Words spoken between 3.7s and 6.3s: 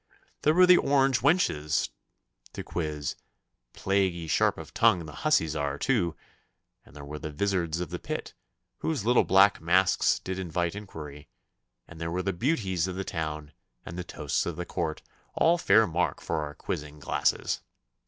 plaguey sharp of tongue the hussies are, too